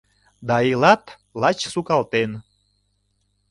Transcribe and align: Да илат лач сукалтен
Да 0.47 0.57
илат 0.71 1.03
лач 1.41 1.59
сукалтен 1.73 2.31